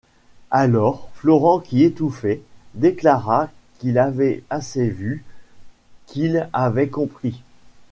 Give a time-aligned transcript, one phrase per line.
[0.49, 2.41] Alors, Florent qui étouffait,
[2.73, 5.23] déclara qu’il avait assez vu,
[6.07, 7.43] qu’il avait compris.